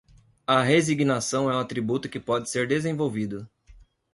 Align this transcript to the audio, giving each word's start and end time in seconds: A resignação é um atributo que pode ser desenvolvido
A 0.47 0.63
resignação 0.63 1.47
é 1.47 1.53
um 1.55 1.59
atributo 1.59 2.09
que 2.09 2.19
pode 2.19 2.49
ser 2.49 2.67
desenvolvido 2.67 3.47